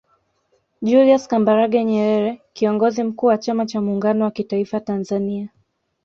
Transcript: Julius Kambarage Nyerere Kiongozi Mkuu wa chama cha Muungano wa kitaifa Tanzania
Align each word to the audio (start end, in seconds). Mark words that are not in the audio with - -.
Julius 0.81 1.27
Kambarage 1.27 1.83
Nyerere 1.83 2.41
Kiongozi 2.53 3.03
Mkuu 3.03 3.25
wa 3.27 3.37
chama 3.37 3.65
cha 3.65 3.81
Muungano 3.81 4.25
wa 4.25 4.31
kitaifa 4.31 4.79
Tanzania 4.79 5.49